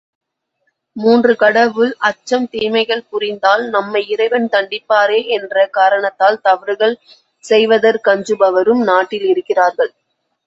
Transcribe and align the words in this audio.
மூன்று 0.95 1.33
கடவுள் 1.35 1.91
அச்சம் 1.99 2.47
தீமைகள் 2.49 3.03
புரிந்தால் 3.09 3.63
நம்மை 3.69 4.01
இறைவன் 4.07 4.47
தண்டிப்பாரே 4.51 5.19
என்ற 5.37 5.65
காரணத்தால் 5.71 6.41
தவறுகள் 6.41 6.95
செய்வதற்கஞ்சுபவரும் 7.43 8.81
நாட்டில் 8.83 9.27
இருக்கிறார்கள். 9.27 9.91